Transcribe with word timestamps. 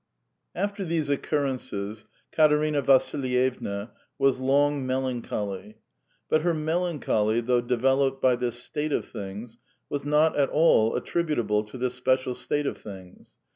After 0.55 0.83
these 0.83 1.11
occurrences, 1.11 2.05
Katerina 2.31 2.81
Vasilyevna 2.81 3.91
was 4.17 4.39
long 4.39 4.83
md. 4.87 5.21
ancholy; 5.21 5.75
but 6.27 6.41
her 6.41 6.55
melancholy, 6.55 7.39
though 7.39 7.61
developed 7.61 8.19
by 8.19 8.35
this 8.35 8.63
state 8.63 8.93
of 8.93 9.05
things, 9.05 9.59
was 9.89 10.03
not 10.03 10.35
at 10.35 10.49
all 10.49 10.95
attributable 10.95 11.63
to 11.65 11.77
this 11.77 11.93
special 11.93 12.33
state 12.33 12.65
of 12.65 12.79
things. 12.79 13.35